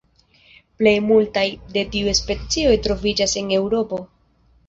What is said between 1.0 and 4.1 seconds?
multaj el tiuj specioj troviĝas en Eŭropo.